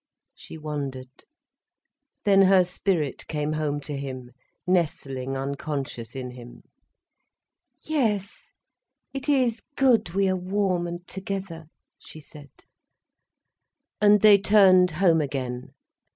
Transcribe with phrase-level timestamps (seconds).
[0.33, 1.11] She wondered.
[2.25, 4.31] Then her spirit came home to him,
[4.65, 6.63] nestling unconscious in him.
[7.81, 8.49] "Yes,
[9.13, 11.65] it is good we are warm and together,"
[11.99, 12.49] she said.
[14.01, 15.69] And they turned home again.